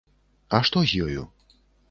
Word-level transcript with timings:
А 0.57 0.61
што 0.69 0.83
з 0.93 1.03
ёю? 1.09 1.27